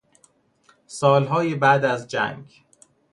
[0.85, 2.63] سالهای بعد از جنگ